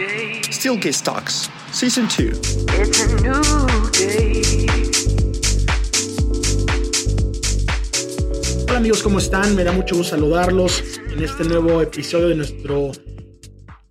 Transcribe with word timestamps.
Steelcase 0.00 1.02
Talks, 1.04 1.50
Season 1.72 2.06
2. 2.08 2.64
It's 2.80 3.00
a 3.02 3.06
new 3.20 3.90
day. 3.92 4.66
Hola 8.66 8.78
amigos, 8.78 9.02
¿cómo 9.02 9.18
están? 9.18 9.54
Me 9.54 9.62
da 9.62 9.72
mucho 9.72 9.96
gusto 9.96 10.16
saludarlos 10.16 10.82
en 11.12 11.22
este 11.22 11.44
nuevo 11.44 11.82
episodio 11.82 12.28
de 12.28 12.34
nuestro 12.36 12.92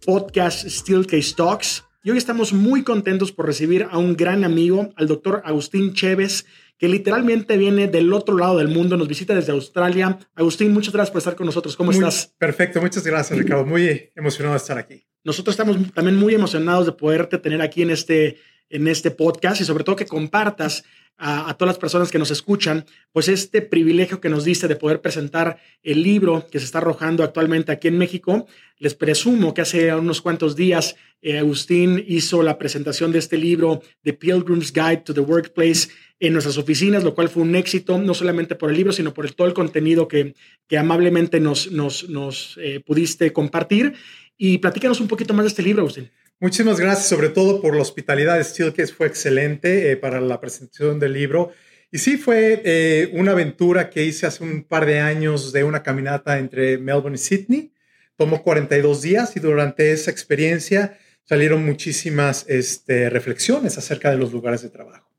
podcast 0.03 0.67
Steelcase 0.67 1.35
Talks. 1.35 1.83
Y 2.01 2.09
hoy 2.09 2.17
estamos 2.17 2.53
muy 2.53 2.83
contentos 2.83 3.31
por 3.31 3.45
recibir 3.45 3.85
a 3.91 3.99
un 3.99 4.15
gran 4.15 4.43
amigo, 4.43 4.91
al 4.95 5.05
doctor 5.05 5.43
Agustín 5.45 5.93
Chévez, 5.93 6.45
que 6.79 6.87
literalmente 6.87 7.55
viene 7.55 7.87
del 7.87 8.11
otro 8.13 8.35
lado 8.35 8.57
del 8.57 8.69
mundo, 8.69 8.97
nos 8.97 9.07
visita 9.07 9.35
desde 9.35 9.51
Australia. 9.51 10.17
Agustín, 10.33 10.73
muchas 10.73 10.91
gracias 10.91 11.11
por 11.11 11.19
estar 11.19 11.35
con 11.35 11.45
nosotros. 11.45 11.75
¿Cómo 11.77 11.91
Muy- 11.91 11.99
estás? 11.99 12.33
Perfecto, 12.39 12.81
muchas 12.81 13.05
gracias 13.05 13.37
Ricardo. 13.37 13.63
Muy 13.63 14.09
emocionado 14.15 14.53
de 14.55 14.57
estar 14.57 14.77
aquí. 14.79 15.05
Nosotros 15.23 15.53
estamos 15.53 15.77
también 15.93 16.17
muy 16.17 16.33
emocionados 16.33 16.85
de 16.85 16.91
poderte 16.93 17.37
tener 17.37 17.61
aquí 17.61 17.81
en 17.81 17.89
este, 17.91 18.37
en 18.69 18.87
este 18.87 19.11
podcast 19.11 19.61
y 19.61 19.65
sobre 19.65 19.83
todo 19.83 19.95
que 19.95 20.05
compartas 20.05 20.83
a, 21.21 21.53
todas 21.57 21.75
las 21.75 21.79
personas 21.79 22.11
que 22.11 22.17
nos 22.17 22.31
escuchan, 22.31 22.85
pues 23.11 23.27
este 23.27 23.61
privilegio 23.61 24.21
que 24.21 24.29
nos 24.29 24.45
diste 24.45 24.69
de 24.69 24.77
poder 24.77 25.01
presentar 25.01 25.59
el 25.83 26.01
libro 26.01 26.47
que 26.49 26.59
se 26.59 26.65
está 26.65 26.77
arrojando 26.77 27.23
actualmente 27.23 27.73
aquí 27.73 27.89
en 27.89 27.97
México. 27.97 28.47
Les 28.77 28.95
presumo 28.95 29.53
que 29.53 29.59
hace 29.61 29.93
unos 29.93 30.21
cuantos 30.21 30.55
días 30.55 30.95
eh, 31.21 31.37
Agustín 31.37 32.01
hizo 32.07 32.41
la 32.41 32.57
presentación 32.57 33.11
de 33.11 33.19
este 33.19 33.37
libro, 33.37 33.81
The 34.03 34.13
Pilgrim's 34.13 34.71
Guide 34.71 35.03
to 35.03 35.13
the 35.13 35.19
Workplace, 35.19 35.89
en 36.21 36.33
nuestras 36.33 36.57
oficinas, 36.57 37.03
lo 37.03 37.13
cual 37.15 37.27
fue 37.27 37.43
un 37.43 37.55
éxito, 37.55 37.97
no 37.97 38.13
solamente 38.13 38.55
por 38.55 38.69
el 38.69 38.77
libro, 38.77 38.93
sino 38.93 39.13
por 39.13 39.25
el- 39.25 39.35
todo 39.35 39.47
el 39.47 39.53
contenido 39.53 40.07
que, 40.07 40.35
que 40.67 40.77
amablemente 40.77 41.41
nos, 41.41 41.69
nos, 41.71 42.09
nos 42.09 42.57
eh, 42.61 42.79
pudiste 42.85 43.33
compartir. 43.33 43.93
Y 44.37 44.59
platícanos 44.59 45.01
un 45.01 45.09
poquito 45.09 45.33
más 45.33 45.43
de 45.43 45.49
este 45.49 45.63
libro, 45.63 45.81
Agustín. 45.81 46.09
Muchísimas 46.41 46.79
gracias, 46.79 47.09
sobre 47.09 47.27
todo 47.27 47.61
por 47.61 47.75
la 47.75 47.81
hospitalidad 47.81 48.37
de 48.37 48.45
Steelcase, 48.45 48.93
fue 48.93 49.07
excelente 49.07 49.91
eh, 49.91 49.97
para 49.97 50.21
la 50.21 50.39
presentación 50.39 50.97
del 50.97 51.11
libro. 51.11 51.51
Y 51.91 51.97
sí, 51.97 52.15
fue 52.15 52.61
eh, 52.63 53.11
una 53.13 53.33
aventura 53.33 53.89
que 53.89 54.05
hice 54.05 54.25
hace 54.25 54.45
un 54.45 54.63
par 54.63 54.85
de 54.85 55.01
años 55.01 55.51
de 55.51 55.65
una 55.65 55.83
caminata 55.83 56.39
entre 56.39 56.77
Melbourne 56.77 57.15
y 57.15 57.17
Sydney. 57.17 57.73
Tomó 58.15 58.41
42 58.41 59.01
días 59.01 59.35
y 59.35 59.41
durante 59.41 59.91
esa 59.91 60.11
experiencia 60.11 60.97
salieron 61.25 61.65
muchísimas 61.65 62.45
este, 62.47 63.09
reflexiones 63.09 63.77
acerca 63.77 64.09
de 64.09 64.17
los 64.17 64.31
lugares 64.31 64.61
de 64.61 64.69
trabajo. 64.69 65.11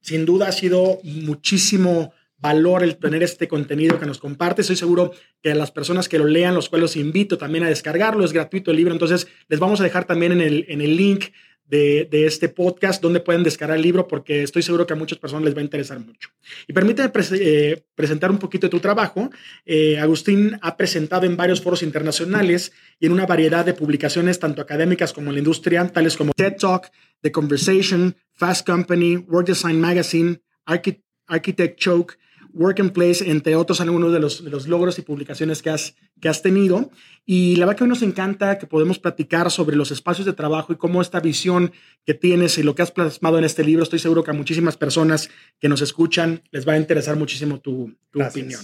Sin 0.00 0.24
duda 0.24 0.48
ha 0.48 0.52
sido 0.52 1.00
muchísimo 1.02 2.14
valor 2.42 2.82
el 2.82 2.96
tener 2.96 3.22
este 3.22 3.46
contenido 3.46 3.98
que 3.98 4.06
nos 4.06 4.18
comparte. 4.18 4.60
Estoy 4.62 4.76
seguro 4.76 5.12
que 5.42 5.54
las 5.54 5.70
personas 5.70 6.08
que 6.08 6.18
lo 6.18 6.26
lean, 6.26 6.54
los 6.54 6.68
cuales 6.68 6.96
invito 6.96 7.38
también 7.38 7.64
a 7.64 7.68
descargarlo, 7.68 8.24
es 8.24 8.32
gratuito 8.32 8.72
el 8.72 8.76
libro. 8.76 8.92
Entonces, 8.92 9.28
les 9.48 9.60
vamos 9.60 9.80
a 9.80 9.84
dejar 9.84 10.04
también 10.04 10.32
en 10.32 10.40
el, 10.40 10.66
en 10.68 10.80
el 10.80 10.96
link 10.96 11.26
de, 11.64 12.06
de 12.10 12.26
este 12.26 12.48
podcast 12.50 13.00
donde 13.00 13.20
pueden 13.20 13.44
descargar 13.44 13.78
el 13.78 13.82
libro 13.82 14.06
porque 14.06 14.42
estoy 14.42 14.62
seguro 14.62 14.86
que 14.86 14.92
a 14.92 14.96
muchas 14.96 15.18
personas 15.18 15.44
les 15.44 15.54
va 15.54 15.60
a 15.60 15.62
interesar 15.62 15.98
mucho. 16.00 16.28
Y 16.68 16.72
permíteme 16.72 17.10
eh, 17.32 17.84
presentar 17.94 18.30
un 18.30 18.38
poquito 18.38 18.66
de 18.66 18.70
tu 18.72 18.80
trabajo. 18.80 19.30
Eh, 19.64 19.98
Agustín 19.98 20.58
ha 20.60 20.76
presentado 20.76 21.24
en 21.24 21.36
varios 21.36 21.62
foros 21.62 21.82
internacionales 21.82 22.72
y 23.00 23.06
en 23.06 23.12
una 23.12 23.24
variedad 23.24 23.64
de 23.64 23.72
publicaciones, 23.72 24.38
tanto 24.38 24.60
académicas 24.60 25.12
como 25.12 25.28
en 25.28 25.34
la 25.34 25.38
industria, 25.38 25.86
tales 25.86 26.16
como 26.16 26.32
TED 26.36 26.56
Talk, 26.58 26.90
The 27.22 27.30
Conversation, 27.30 28.16
Fast 28.32 28.66
Company, 28.66 29.16
Work 29.16 29.46
Design 29.46 29.80
Magazine, 29.80 30.42
Archi- 30.66 31.02
Architect 31.28 31.78
Choke, 31.78 32.18
Work 32.54 32.80
and 32.80 32.92
Place, 32.92 33.30
entre 33.30 33.56
otros 33.56 33.80
algunos 33.80 34.12
de 34.12 34.20
los, 34.20 34.44
de 34.44 34.50
los 34.50 34.68
logros 34.68 34.98
y 34.98 35.02
publicaciones 35.02 35.62
que 35.62 35.70
has, 35.70 35.94
que 36.20 36.28
has 36.28 36.42
tenido. 36.42 36.90
Y 37.24 37.56
la 37.56 37.66
verdad 37.66 37.78
que 37.78 37.84
hoy 37.84 37.90
nos 37.90 38.02
encanta 38.02 38.58
que 38.58 38.66
podemos 38.66 38.98
platicar 38.98 39.50
sobre 39.50 39.76
los 39.76 39.90
espacios 39.90 40.26
de 40.26 40.32
trabajo 40.32 40.72
y 40.72 40.76
cómo 40.76 41.00
esta 41.00 41.20
visión 41.20 41.72
que 42.04 42.14
tienes 42.14 42.58
y 42.58 42.62
lo 42.62 42.74
que 42.74 42.82
has 42.82 42.90
plasmado 42.90 43.38
en 43.38 43.44
este 43.44 43.64
libro, 43.64 43.82
estoy 43.82 43.98
seguro 43.98 44.24
que 44.24 44.30
a 44.30 44.34
muchísimas 44.34 44.76
personas 44.76 45.30
que 45.60 45.68
nos 45.68 45.80
escuchan 45.80 46.42
les 46.50 46.66
va 46.66 46.74
a 46.74 46.78
interesar 46.78 47.16
muchísimo 47.16 47.60
tu, 47.60 47.94
tu 48.10 48.22
opinión. 48.22 48.60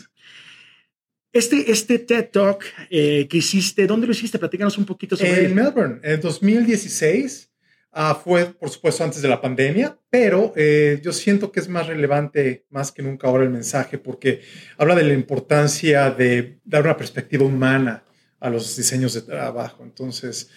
Este, 1.33 1.71
este 1.71 1.99
TED 1.99 2.31
Talk 2.33 2.65
eh, 2.91 3.29
que 3.29 3.39
hiciste, 3.39 3.87
¿dónde 3.87 4.07
lo 4.07 4.13
hiciste? 4.13 4.39
Platícanos 4.39 4.79
un 4.79 4.87
poquito 4.87 5.17
sobre 5.17 5.41
En 5.41 5.45
él. 5.47 5.55
Melbourne, 5.55 6.01
en 6.03 6.21
2016, 6.21 7.48
ah, 7.99 8.15
fue 8.15 8.47
por 8.47 8.71
supuesto 8.71 9.03
antes 9.03 9.21
de 9.21 9.29
la 9.29 9.41
pandemia, 9.41 9.99
pero 10.09 10.53
eh, 10.55 11.01
yo 11.03 11.13
siento 11.13 11.51
que 11.51 11.59
es 11.59 11.69
más 11.69 11.89
relevante 11.89 12.65
más 12.71 12.93
que 12.93 13.03
nunca 13.03 13.27
ahora 13.27 13.43
el 13.43 13.51
mensaje 13.51 13.99
porque 13.99 14.41
habla 14.77 14.95
de 14.95 15.03
la 15.03 15.15
importancia 15.15 16.11
de 16.11 16.61
dar 16.65 16.85
una 16.85 16.97
perspectiva 16.97 17.45
humana 17.45 18.05
a 18.39 18.51
los 18.51 18.77
diseños 18.77 19.15
de 19.15 19.23
trabajo. 19.23 19.83
Entonces, 19.83 20.49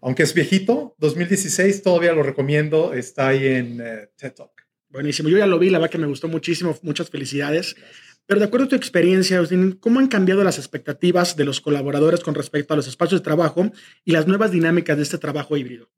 aunque 0.00 0.24
es 0.24 0.34
viejito, 0.34 0.96
2016 0.98 1.82
todavía 1.82 2.12
lo 2.12 2.24
recomiendo, 2.24 2.92
está 2.92 3.28
ahí 3.28 3.46
en 3.46 3.80
eh, 3.80 4.10
TED 4.16 4.32
Talk. 4.32 4.50
Buenísimo, 4.88 5.28
yo 5.28 5.38
ya 5.38 5.46
lo 5.46 5.58
vi, 5.60 5.70
la 5.70 5.78
verdad 5.78 5.92
que 5.92 5.98
me 5.98 6.06
gustó 6.08 6.26
muchísimo, 6.26 6.76
muchas 6.82 7.10
felicidades. 7.10 7.76
Pero 8.26 8.40
de 8.40 8.46
acuerdo 8.46 8.66
a 8.66 8.68
tu 8.70 8.76
experiencia, 8.76 9.40
¿cómo 9.78 10.00
han 10.00 10.08
cambiado 10.08 10.42
las 10.42 10.58
expectativas 10.58 11.36
de 11.36 11.44
los 11.44 11.60
colaboradores 11.60 12.20
con 12.20 12.34
respecto 12.34 12.74
a 12.74 12.76
los 12.76 12.88
espacios 12.88 13.20
de 13.20 13.24
trabajo 13.24 13.70
y 14.04 14.12
las 14.12 14.26
nuevas 14.26 14.50
dinámicas 14.50 14.96
de 14.96 15.04
este 15.04 15.18
trabajo 15.18 15.56
híbrido? 15.56 15.90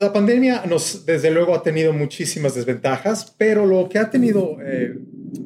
La 0.00 0.14
pandemia 0.14 0.64
nos, 0.64 1.04
desde 1.04 1.30
luego, 1.30 1.54
ha 1.54 1.62
tenido 1.62 1.92
muchísimas 1.92 2.54
desventajas, 2.54 3.34
pero 3.36 3.66
lo 3.66 3.86
que 3.90 3.98
ha 3.98 4.08
tenido, 4.08 4.56
eh, 4.64 4.98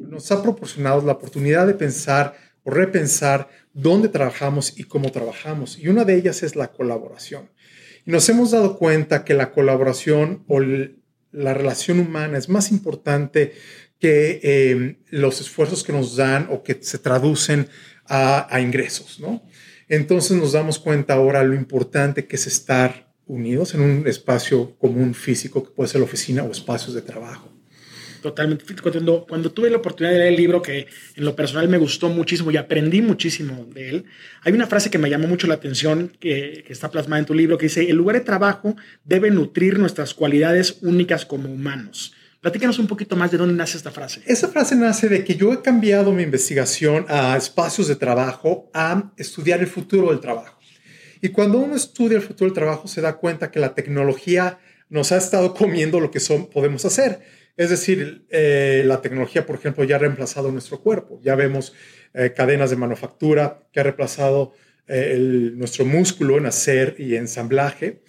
nos 0.07 0.31
ha 0.31 0.41
proporcionado 0.41 1.01
la 1.01 1.11
oportunidad 1.11 1.67
de 1.67 1.73
pensar 1.73 2.37
o 2.63 2.71
repensar 2.71 3.49
dónde 3.73 4.07
trabajamos 4.07 4.79
y 4.79 4.85
cómo 4.85 5.11
trabajamos. 5.11 5.77
Y 5.77 5.89
una 5.89 6.05
de 6.05 6.15
ellas 6.15 6.41
es 6.41 6.55
la 6.55 6.71
colaboración. 6.71 7.49
Y 8.05 8.11
nos 8.11 8.29
hemos 8.29 8.51
dado 8.51 8.77
cuenta 8.77 9.25
que 9.25 9.33
la 9.33 9.51
colaboración 9.51 10.45
o 10.47 10.61
la 10.61 11.53
relación 11.53 11.99
humana 11.99 12.37
es 12.37 12.47
más 12.47 12.71
importante 12.71 13.51
que 13.99 14.39
eh, 14.41 14.99
los 15.09 15.41
esfuerzos 15.41 15.83
que 15.83 15.91
nos 15.91 16.15
dan 16.15 16.47
o 16.49 16.63
que 16.63 16.79
se 16.81 16.97
traducen 16.97 17.67
a, 18.05 18.47
a 18.49 18.61
ingresos, 18.61 19.19
¿no? 19.19 19.43
Entonces 19.89 20.37
nos 20.37 20.53
damos 20.53 20.79
cuenta 20.79 21.15
ahora 21.15 21.43
lo 21.43 21.55
importante 21.55 22.25
que 22.25 22.37
es 22.37 22.47
estar 22.47 23.04
unidos 23.27 23.73
en 23.73 23.81
un 23.81 24.07
espacio 24.07 24.75
común 24.77 25.13
físico 25.13 25.63
que 25.63 25.71
puede 25.71 25.89
ser 25.89 26.01
la 26.01 26.05
oficina 26.05 26.43
o 26.43 26.51
espacios 26.51 26.93
de 26.93 27.01
trabajo. 27.01 27.51
Totalmente. 28.21 28.65
Cuando, 28.81 29.25
cuando 29.27 29.51
tuve 29.51 29.69
la 29.69 29.77
oportunidad 29.77 30.13
de 30.13 30.19
leer 30.19 30.33
el 30.33 30.35
libro, 30.35 30.59
que 30.59 30.87
en 31.15 31.25
lo 31.25 31.35
personal 31.35 31.69
me 31.69 31.77
gustó 31.77 32.09
muchísimo 32.09 32.49
y 32.49 32.57
aprendí 32.57 33.03
muchísimo 33.03 33.67
de 33.71 33.89
él, 33.89 34.05
hay 34.41 34.51
una 34.51 34.65
frase 34.65 34.89
que 34.89 34.97
me 34.97 35.11
llamó 35.11 35.27
mucho 35.27 35.45
la 35.45 35.53
atención, 35.53 36.11
que, 36.19 36.63
que 36.65 36.73
está 36.73 36.89
plasmada 36.89 37.19
en 37.19 37.27
tu 37.27 37.35
libro, 37.35 37.59
que 37.59 37.67
dice, 37.67 37.87
el 37.87 37.97
lugar 37.97 38.15
de 38.15 38.23
trabajo 38.23 38.75
debe 39.03 39.29
nutrir 39.29 39.77
nuestras 39.77 40.15
cualidades 40.15 40.79
únicas 40.81 41.23
como 41.23 41.51
humanos. 41.51 42.13
Platícanos 42.41 42.79
un 42.79 42.87
poquito 42.87 43.15
más 43.15 43.31
de 43.31 43.37
dónde 43.37 43.55
nace 43.55 43.77
esta 43.77 43.91
frase. 43.91 44.21
Esa 44.25 44.47
frase 44.47 44.75
nace 44.75 45.09
de 45.09 45.23
que 45.23 45.35
yo 45.35 45.53
he 45.53 45.61
cambiado 45.61 46.11
mi 46.11 46.23
investigación 46.23 47.05
a 47.09 47.35
espacios 47.37 47.87
de 47.87 47.95
trabajo, 47.95 48.69
a 48.73 49.11
estudiar 49.17 49.61
el 49.61 49.67
futuro 49.67 50.09
del 50.09 50.19
trabajo. 50.19 50.59
Y 51.25 51.29
cuando 51.29 51.57
uno 51.57 51.75
estudia 51.75 52.17
el 52.17 52.21
futuro 52.21 52.51
del 52.51 52.53
trabajo, 52.53 52.87
se 52.87 53.01
da 53.01 53.17
cuenta 53.17 53.49
que 53.49 53.59
la 53.59 53.73
tecnología 53.73 54.59
nos 54.89 55.11
ha 55.11 55.17
estado 55.17 55.55
comiendo 55.55 55.99
lo 55.99 56.11
que 56.11 56.19
son, 56.19 56.51
podemos 56.51 56.85
hacer. 56.85 57.21
Es 57.57 57.71
decir, 57.71 58.27
eh, 58.29 58.83
la 58.85 59.01
tecnología, 59.01 59.43
por 59.43 59.55
ejemplo, 59.55 59.83
ya 59.85 59.95
ha 59.95 59.97
reemplazado 59.97 60.51
nuestro 60.51 60.81
cuerpo. 60.81 61.19
Ya 61.23 61.33
vemos 61.33 61.73
eh, 62.13 62.31
cadenas 62.35 62.69
de 62.69 62.75
manufactura 62.75 63.67
que 63.73 63.79
ha 63.79 63.83
reemplazado 63.83 64.53
eh, 64.87 65.13
el- 65.15 65.57
nuestro 65.57 65.83
músculo 65.83 66.37
en 66.37 66.45
hacer 66.45 66.95
y 66.99 67.15
ensamblaje. 67.15 68.03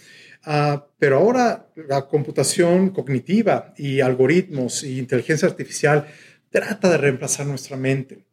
Ah, 0.44 0.86
pero 0.98 1.16
ahora 1.16 1.70
la 1.88 2.08
computación 2.08 2.90
cognitiva 2.90 3.72
y 3.78 4.00
algoritmos 4.00 4.84
y 4.84 4.98
inteligencia 4.98 5.48
artificial 5.48 6.06
trata 6.50 6.90
de 6.90 6.98
reemplazar 6.98 7.46
nuestra 7.46 7.78
mente. 7.78 8.26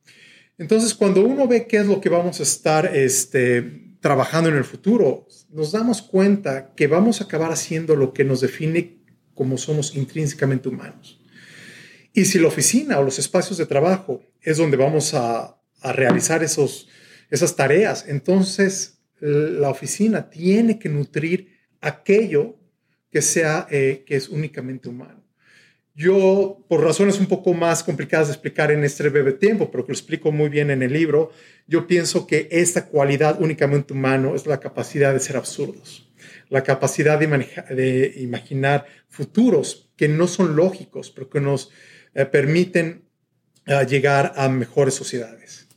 Entonces, 0.58 0.94
cuando 0.94 1.22
uno 1.24 1.48
ve 1.48 1.68
qué 1.68 1.78
es 1.78 1.88
lo 1.88 2.02
que 2.02 2.10
vamos 2.10 2.42
a 2.42 2.44
estar 2.44 2.96
este, 2.96 3.83
trabajando 4.04 4.50
en 4.50 4.58
el 4.58 4.66
futuro, 4.66 5.26
nos 5.50 5.72
damos 5.72 6.02
cuenta 6.02 6.74
que 6.76 6.88
vamos 6.88 7.22
a 7.22 7.24
acabar 7.24 7.54
haciendo 7.54 7.96
lo 7.96 8.14
que 8.14 8.26
nos 8.26 8.42
define 8.42 8.98
como 9.34 9.58
somos 9.58 9.96
intrínsecamente 9.96 10.68
humanos. 10.68 11.22
Y 12.12 12.26
si 12.26 12.38
la 12.38 12.50
oficina 12.50 13.00
o 13.00 13.04
los 13.04 13.18
espacios 13.18 13.58
de 13.58 13.66
trabajo 13.66 14.22
es 14.42 14.58
donde 14.58 14.76
vamos 14.76 15.14
a, 15.14 15.58
realizar 15.82 16.44
esos, 16.44 16.90
esas 17.30 17.56
tareas, 17.58 18.06
entonces 18.08 19.00
la 19.20 19.70
oficina 19.70 20.30
tiene 20.30 20.80
que 20.80 20.88
nutrir 20.90 21.60
aquello 21.82 22.58
que 23.10 23.22
sea 23.22 23.68
eh, 23.70 24.04
que 24.06 24.18
es 24.18 24.28
únicamente 24.28 24.90
humano. 24.90 25.26
Yo, 25.96 26.66
por 26.68 26.82
razones 26.84 27.20
un 27.20 27.28
poco 27.28 27.54
más 27.54 27.84
complicadas 27.84 28.28
de 28.28 28.34
explicar 28.34 28.72
en 28.72 28.84
este 28.84 29.08
breve 29.10 29.34
tiempo, 29.34 29.70
pero 29.70 29.86
que 29.86 29.92
lo 29.92 29.98
explico 29.98 30.32
muy 30.32 30.50
bien 30.50 30.72
en 30.72 30.82
el 30.82 30.92
libro, 30.92 31.32
yo 31.68 31.86
pienso 31.86 32.26
que 32.26 32.48
esta 32.52 32.88
cualidad 32.88 33.40
únicamente 33.40 33.94
humano 33.94 34.36
es 34.36 34.48
la 34.48 34.60
capacidad 34.60 35.14
de 35.14 35.20
ser 35.20 35.38
absurdos, 35.38 36.12
la 36.50 36.64
capacidad 36.64 37.20
de, 37.20 38.14
imaginar 38.18 38.88
futuros 39.08 39.92
que 39.96 40.08
no 40.08 40.28
son 40.28 40.56
lógicos, 40.56 41.12
pero 41.12 41.30
que 41.30 41.40
nos 41.40 41.70
eh, 42.16 42.26
permiten 42.26 43.04
eh, 43.68 43.86
llegar 43.88 44.34
a 44.36 44.50
mejores 44.50 44.96
sociedades. 44.96 45.68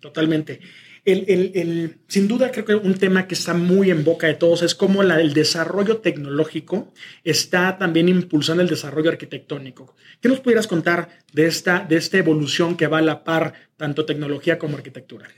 Totalmente. 0.00 0.60
Sin 1.04 2.28
duda, 2.28 2.50
creo 2.50 2.64
que 2.64 2.74
un 2.74 2.94
tema 2.94 3.28
que 3.28 3.34
está 3.34 3.52
muy 3.52 3.90
en 3.90 4.04
boca 4.04 4.26
de 4.26 4.34
todos 4.34 4.62
es 4.62 4.74
cómo 4.74 5.02
el 5.02 5.34
desarrollo 5.34 5.98
tecnológico 5.98 6.94
está 7.24 7.76
también 7.76 8.08
impulsando 8.08 8.62
el 8.62 8.70
desarrollo 8.70 9.10
arquitectónico. 9.10 9.94
¿Qué 10.22 10.30
nos 10.30 10.40
pudieras 10.40 10.66
contar 10.66 11.10
de 11.34 11.46
esta, 11.46 11.80
de 11.86 11.96
esta 11.96 12.16
evolución 12.16 12.78
que 12.78 12.86
va 12.86 12.98
a 12.98 13.02
la 13.02 13.22
par 13.22 13.52
tanto 13.76 14.06
tecnología 14.06 14.58
como 14.58 14.78
arquitectura? 14.78 15.28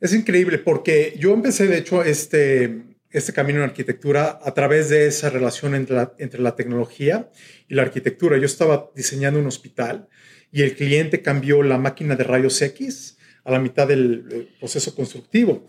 Es 0.00 0.14
increíble 0.14 0.58
porque 0.58 1.16
yo 1.18 1.34
empecé, 1.34 1.66
de 1.66 1.78
hecho, 1.78 2.04
este, 2.04 2.82
este 3.10 3.32
camino 3.32 3.58
en 3.58 3.64
arquitectura 3.64 4.38
a 4.40 4.54
través 4.54 4.90
de 4.90 5.08
esa 5.08 5.28
relación 5.28 5.74
entre 5.74 6.06
entre 6.18 6.40
la 6.40 6.54
tecnología 6.54 7.30
y 7.66 7.74
la 7.74 7.82
arquitectura. 7.82 8.38
Yo 8.38 8.46
estaba 8.46 8.92
diseñando 8.94 9.40
un 9.40 9.46
hospital 9.46 10.06
y 10.52 10.62
el 10.62 10.76
cliente 10.76 11.20
cambió 11.20 11.64
la 11.64 11.78
máquina 11.78 12.14
de 12.14 12.22
rayos 12.22 12.62
X 12.62 13.15
a 13.46 13.52
la 13.52 13.58
mitad 13.58 13.88
del 13.88 14.50
proceso 14.58 14.94
constructivo. 14.94 15.64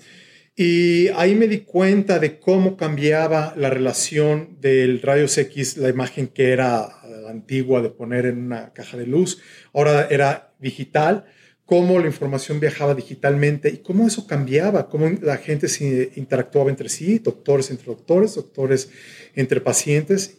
Y 0.55 1.09
ahí 1.09 1.35
me 1.35 1.47
di 1.47 1.59
cuenta 1.59 2.17
de 2.17 2.39
cómo 2.39 2.75
cambiaba 2.75 3.53
la 3.55 3.69
relación 3.69 4.57
del 4.59 5.01
rayos 5.03 5.37
X, 5.37 5.77
la 5.77 5.89
imagen 5.89 6.27
que 6.27 6.51
era 6.51 6.99
antigua 7.29 7.81
de 7.81 7.89
poner 7.89 8.25
en 8.25 8.39
una 8.39 8.73
caja 8.73 8.97
de 8.97 9.05
luz, 9.05 9.39
ahora 9.73 10.07
era 10.09 10.53
digital 10.59 11.25
cómo 11.67 11.99
la 11.99 12.07
información 12.07 12.61
viajaba 12.61 12.95
digitalmente 12.95 13.69
y 13.69 13.79
cómo 13.79 14.07
eso 14.07 14.25
cambiaba, 14.25 14.87
cómo 14.87 15.09
la 15.21 15.35
gente 15.35 15.67
se 15.67 16.11
interactuaba 16.15 16.69
entre 16.69 16.87
sí, 16.87 17.19
doctores 17.19 17.69
entre 17.69 17.87
doctores, 17.87 18.35
doctores 18.35 18.89
entre 19.35 19.59
pacientes. 19.59 20.37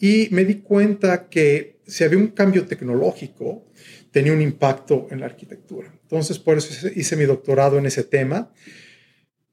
Y 0.00 0.28
me 0.30 0.46
di 0.46 0.56
cuenta 0.56 1.28
que 1.28 1.71
si 1.86 2.04
había 2.04 2.18
un 2.18 2.28
cambio 2.28 2.66
tecnológico, 2.66 3.66
tenía 4.10 4.32
un 4.32 4.40
impacto 4.40 5.08
en 5.10 5.20
la 5.20 5.26
arquitectura. 5.26 5.92
Entonces, 6.02 6.38
por 6.38 6.58
eso 6.58 6.88
hice 6.94 7.16
mi 7.16 7.24
doctorado 7.24 7.78
en 7.78 7.86
ese 7.86 8.04
tema. 8.04 8.52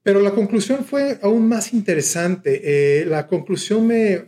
Pero 0.02 0.20
la 0.20 0.30
conclusión 0.32 0.84
fue 0.84 1.18
aún 1.22 1.48
más 1.48 1.72
interesante. 1.72 2.60
Eh, 3.00 3.04
la 3.04 3.26
conclusión 3.26 3.86
me, 3.86 4.24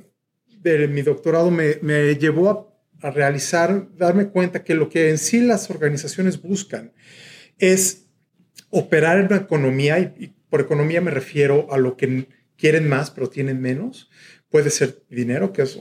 de 0.60 0.88
mi 0.88 1.02
doctorado 1.02 1.50
me, 1.50 1.78
me 1.80 2.14
llevó 2.16 2.50
a 2.50 2.72
a 3.02 3.10
realizar, 3.10 3.88
darme 3.96 4.28
cuenta 4.28 4.62
que 4.62 4.74
lo 4.74 4.88
que 4.88 5.10
en 5.10 5.18
sí 5.18 5.40
las 5.40 5.70
organizaciones 5.70 6.40
buscan 6.40 6.92
es 7.58 8.06
operar 8.70 9.18
en 9.18 9.26
una 9.26 9.36
economía, 9.36 9.98
y, 9.98 10.32
por 10.48 10.60
economía 10.60 11.00
me 11.00 11.10
refiero 11.10 11.72
a 11.72 11.78
lo 11.78 11.96
que 11.96 12.28
quieren 12.56 12.88
más 12.88 13.10
pero 13.10 13.28
tienen 13.28 13.60
menos. 13.60 14.08
Puede 14.48 14.70
ser 14.70 15.02
dinero, 15.10 15.52
que 15.52 15.62
es 15.62 15.76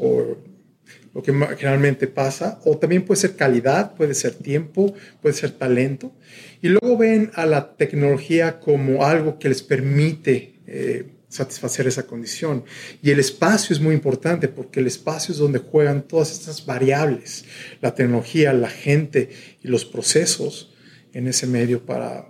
lo 1.13 1.21
que 1.21 1.33
generalmente 1.33 2.07
pasa, 2.07 2.59
o 2.63 2.77
también 2.77 3.03
puede 3.03 3.19
ser 3.19 3.35
calidad, 3.35 3.95
puede 3.95 4.13
ser 4.13 4.33
tiempo, 4.35 4.93
puede 5.21 5.35
ser 5.35 5.51
talento. 5.51 6.13
Y 6.61 6.69
luego 6.69 6.97
ven 6.97 7.31
a 7.33 7.45
la 7.45 7.75
tecnología 7.75 8.59
como 8.59 9.03
algo 9.05 9.37
que 9.37 9.49
les 9.49 9.61
permite 9.61 10.55
eh, 10.67 11.05
satisfacer 11.27 11.87
esa 11.87 12.07
condición. 12.07 12.63
Y 13.01 13.11
el 13.11 13.19
espacio 13.19 13.73
es 13.73 13.81
muy 13.81 13.93
importante 13.93 14.47
porque 14.47 14.79
el 14.79 14.87
espacio 14.87 15.33
es 15.33 15.39
donde 15.39 15.59
juegan 15.59 16.03
todas 16.03 16.31
estas 16.31 16.65
variables, 16.65 17.45
la 17.81 17.95
tecnología, 17.95 18.53
la 18.53 18.69
gente 18.69 19.29
y 19.61 19.67
los 19.67 19.85
procesos 19.85 20.73
en 21.13 21.27
ese 21.27 21.47
medio 21.47 21.85
para, 21.85 22.27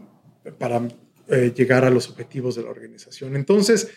para 0.57 0.88
eh, 1.28 1.54
llegar 1.56 1.86
a 1.86 1.89
los 1.89 2.10
objetivos 2.10 2.56
de 2.56 2.63
la 2.63 2.69
organización. 2.69 3.36
Entonces, 3.36 3.89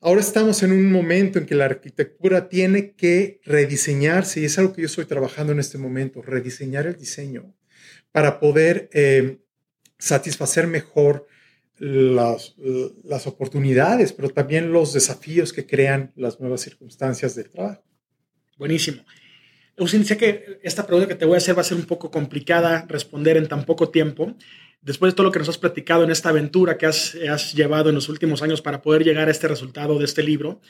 ahora 0.00 0.20
estamos 0.20 0.62
en 0.62 0.72
un 0.72 0.90
momento 0.90 1.38
en 1.38 1.46
que 1.46 1.54
la 1.54 1.64
arquitectura 1.64 2.48
tiene 2.48 2.92
que 2.92 3.40
rediseñarse 3.44 4.40
y 4.40 4.44
es 4.44 4.58
algo 4.58 4.72
que 4.72 4.82
yo 4.82 4.86
estoy 4.86 5.04
trabajando 5.04 5.52
en 5.52 5.60
este 5.60 5.78
momento, 5.78 6.22
rediseñar 6.22 6.86
el 6.86 6.96
diseño 6.96 7.54
para 8.12 8.40
poder 8.40 8.88
eh, 8.92 9.38
satisfacer 9.98 10.66
mejor 10.66 11.26
las, 11.78 12.54
las 13.04 13.26
oportunidades, 13.26 14.12
pero 14.12 14.30
también 14.30 14.72
los 14.72 14.92
desafíos 14.92 15.52
que 15.52 15.66
crean 15.66 16.12
las 16.16 16.40
nuevas 16.40 16.62
circunstancias 16.62 17.34
de 17.34 17.44
trabajo. 17.44 17.84
Buenísimo. 18.56 19.04
Eusin, 19.76 20.06
sé 20.06 20.16
que 20.16 20.58
esta 20.62 20.86
pregunta 20.86 21.08
que 21.08 21.16
te 21.16 21.26
voy 21.26 21.34
a 21.34 21.38
hacer 21.38 21.56
va 21.56 21.60
a 21.60 21.64
ser 21.64 21.76
un 21.76 21.84
poco 21.84 22.10
complicada 22.10 22.86
responder 22.88 23.36
en 23.36 23.46
tan 23.46 23.64
poco 23.64 23.90
tiempo. 23.90 24.34
Después 24.86 25.12
de 25.12 25.16
todo 25.16 25.26
lo 25.26 25.32
que 25.32 25.40
nos 25.40 25.48
has 25.48 25.58
platicado 25.58 26.04
en 26.04 26.10
esta 26.10 26.30
aventura 26.30 26.78
que 26.78 26.86
has, 26.86 27.14
has 27.28 27.52
llevado 27.54 27.90
en 27.90 27.96
los 27.96 28.08
últimos 28.08 28.40
años 28.40 28.62
para 28.62 28.80
poder 28.80 29.04
llegar 29.04 29.28
a 29.28 29.30
este 29.32 29.48
resultado 29.48 29.98
de 29.98 30.04
este 30.04 30.22
libro, 30.22 30.60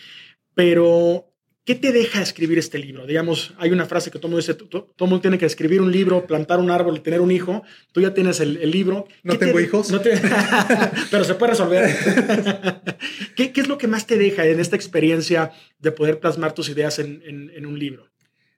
pero 0.55 1.31
¿Qué 1.67 1.75
te 1.75 1.91
deja 1.91 2.23
escribir 2.23 2.59
este 2.59 2.79
libro? 2.79 3.09
Digamos, 3.09 3.53
hay 3.59 3.73
una 3.73 3.87
frase 3.87 4.13
que 4.13 4.21
todo 4.21 4.29
mundo 4.29 4.37
dice, 4.37 4.55
todo 4.55 4.87
mundo 5.01 5.21
tiene 5.21 5.37
que 5.37 5.47
escribir 5.47 5.81
un 5.81 5.91
libro, 5.91 6.25
plantar 6.25 6.61
un 6.61 6.71
árbol 6.71 6.97
y 6.97 7.01
tener 7.01 7.21
un 7.21 7.33
hijo. 7.33 7.65
Tú 7.91 8.01
ya 8.01 8.15
tienes 8.15 8.39
el, 8.39 8.71
libro. 8.71 9.09
No 9.25 9.37
tengo 9.37 9.59
hijos. 9.59 9.93
pero 11.11 11.25
se 11.25 11.35
puede 11.35 11.51
resolver. 11.51 11.91
¿Qué, 13.35 13.53
es 13.53 13.67
lo 13.67 13.79
que 13.79 13.89
más 13.89 14.07
te 14.07 14.17
deja 14.17 14.47
en 14.47 14.61
esta 14.61 14.77
experiencia 14.77 15.51
de 15.81 15.91
poder 15.91 16.21
plasmar 16.21 16.55
tus 16.55 16.69
ideas 16.69 17.01
en, 17.01 17.67
un 17.67 17.77
libro? 17.77 18.13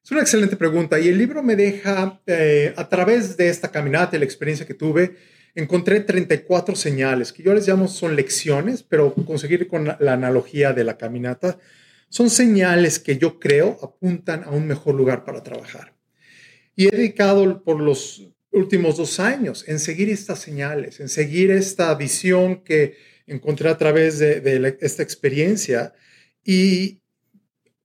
Es 0.04 0.10
una 0.10 0.20
excelente 0.20 0.56
pregunta 0.56 1.00
y 1.00 1.08
el 1.08 1.16
libro 1.16 1.42
me 1.42 1.56
deja, 1.56 2.20
eh, 2.26 2.74
a 2.76 2.90
través 2.90 3.38
de 3.38 3.48
esta 3.48 3.70
caminata 3.70 4.16
y 4.16 4.18
la 4.18 4.26
experiencia 4.26 4.66
que 4.66 4.74
tuve, 4.74 5.16
encontré 5.58 6.00
34 6.00 6.76
señales, 6.76 7.32
que 7.32 7.42
yo 7.42 7.52
les 7.52 7.66
llamo 7.66 7.88
son 7.88 8.14
lecciones, 8.14 8.84
pero 8.84 9.12
conseguir 9.14 9.66
con 9.66 9.86
la 9.86 10.12
analogía 10.12 10.72
de 10.72 10.84
la 10.84 10.96
caminata, 10.96 11.58
son 12.08 12.30
señales 12.30 13.00
que 13.00 13.18
yo 13.18 13.40
creo 13.40 13.76
apuntan 13.82 14.44
a 14.44 14.50
un 14.50 14.68
mejor 14.68 14.94
lugar 14.94 15.24
para 15.24 15.42
trabajar. 15.42 15.94
Y 16.76 16.86
he 16.86 16.90
dedicado 16.90 17.64
por 17.64 17.80
los 17.80 18.30
últimos 18.52 18.96
dos 18.96 19.18
años 19.18 19.64
en 19.66 19.80
seguir 19.80 20.10
estas 20.10 20.38
señales, 20.38 21.00
en 21.00 21.08
seguir 21.08 21.50
esta 21.50 21.92
visión 21.96 22.62
que 22.62 22.96
encontré 23.26 23.68
a 23.68 23.76
través 23.76 24.20
de, 24.20 24.76
esta 24.80 25.02
experiencia. 25.02 25.92
Y 26.44 27.02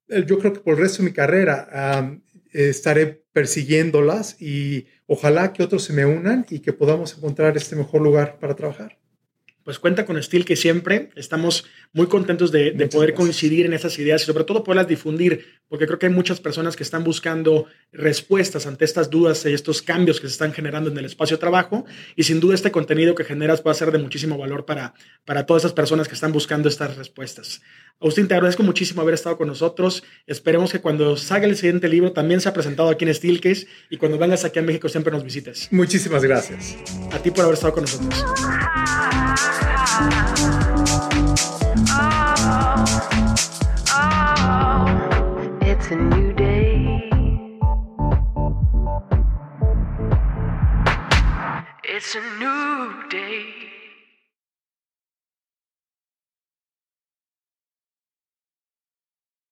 eh, 0.10 0.24
yo 0.28 0.38
creo 0.38 0.54
que 0.54 0.60
por 0.60 0.76
el 0.76 0.82
resto 0.82 1.00
de 1.00 1.10
mi 1.10 1.14
carrera 1.14 2.14
estaré 2.54 3.24
persiguiéndolas 3.34 4.40
y 4.40 4.86
ojalá 5.14 5.54
que 5.54 5.64
otros 5.64 5.84
se 5.84 5.94
me 5.94 6.06
unan 6.06 6.46
y 6.50 6.60
que 6.60 6.74
podamos 6.74 7.16
encontrar 7.16 7.56
este 7.56 7.76
mejor 7.76 8.02
lugar 8.02 8.38
para 8.40 8.56
trabajar 8.56 8.98
pues 9.64 9.80
cuenta 9.80 10.06
con 10.06 10.22
Steel 10.22 10.46
que 10.46 10.56
siempre 10.56 11.10
estamos 11.16 11.66
muy 11.94 12.08
contentos 12.08 12.52
de, 12.52 12.72
poder 12.92 13.14
coincidir 13.14 13.66
en 13.66 13.74
esas 13.74 13.98
ideas 14.00 14.24
y 14.24 14.26
sobre 14.26 14.44
todo 14.44 14.64
poderlas 14.64 14.88
difundir, 14.88 15.46
porque 15.68 15.86
creo 15.86 16.00
que 16.00 16.08
hay 16.08 16.12
muchas 16.12 16.40
personas 16.40 16.76
que 16.76 16.84
están 16.84 17.04
buscando 17.04 17.68
respuestas 17.92 18.66
ante 18.66 18.86
estas 18.86 19.10
dudas 19.10 19.46
y 19.46 19.54
estos 19.54 19.82
cambios 19.82 20.20
que 20.20 20.28
se 20.28 20.34
están 20.34 20.54
generando 20.54 20.90
en 20.90 20.98
el 20.98 21.06
espacio 21.06 21.38
de 21.38 21.42
trabajo 21.42 21.86
y 22.16 22.24
sin 22.24 22.40
duda 22.40 22.56
este 22.56 22.72
contenido 22.72 23.16
que 23.16 23.24
generas 23.24 23.64
va 23.66 23.72
a 23.72 23.76
ser 23.76 23.92
de 23.92 24.00
muchísimo 24.00 24.38
valor 24.38 24.66
para, 24.66 24.94
para 25.26 25.46
todas 25.46 25.62
esas 25.62 25.74
personas 25.74 26.08
que 26.08 26.16
están 26.16 26.32
buscando 26.34 26.68
estas 26.68 26.98
respuestas. 26.98 27.62
Agustín, 28.00 28.28
te 28.28 28.34
agradezco 28.34 28.64
muchísimo 28.64 29.02
haber 29.02 29.14
estado 29.14 29.38
con 29.38 29.48
nosotros. 29.48 30.04
Esperemos 30.28 30.72
que 30.72 30.82
cuando 30.82 31.16
salga 31.16 31.48
el 31.48 31.56
siguiente 31.56 31.88
libro 31.88 32.12
también 32.12 32.42
sea 32.42 32.54
presentado 32.54 32.90
aquí 32.90 33.06
en 33.06 33.14
Steelcase 33.14 33.68
y 33.90 33.98
cuando 33.98 34.18
vengas 34.18 34.44
aquí 34.44 34.60
a 34.60 34.62
México 34.62 34.90
siempre 34.90 35.14
nos 35.14 35.24
visites. 35.24 35.70
Muchísimas 35.72 36.24
gracias. 36.24 36.76
A 37.12 37.20
ti 37.20 37.32
por 37.32 37.46
haber 37.46 37.54
estado 37.54 37.74
con 37.74 37.84
nosotros. 37.84 38.14